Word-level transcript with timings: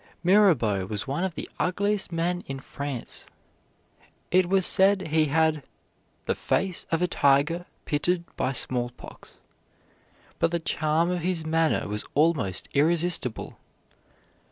Mirabeau 0.23 0.87
was 0.87 1.05
one 1.05 1.23
of 1.23 1.35
the 1.35 1.47
ugliest 1.59 2.11
men 2.11 2.43
in 2.47 2.59
France. 2.59 3.27
It 4.31 4.49
was 4.49 4.65
said 4.65 5.09
he 5.09 5.25
had 5.27 5.61
"the 6.25 6.33
face 6.33 6.87
of 6.89 7.03
a 7.03 7.07
tiger 7.07 7.67
pitted 7.85 8.23
by 8.35 8.51
smallpox," 8.51 9.41
but 10.39 10.49
the 10.49 10.59
charm 10.59 11.11
of 11.11 11.21
his 11.21 11.45
manner 11.45 11.87
was 11.87 12.03
almost 12.15 12.67
irresistible. 12.73 13.59